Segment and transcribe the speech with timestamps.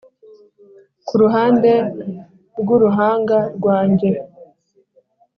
[1.07, 1.71] kuruhande
[2.59, 4.09] rwuruhanga rwanjye,